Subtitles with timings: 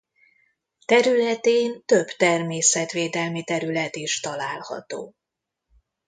[0.85, 5.15] Területén több természetvédelmi terület is található.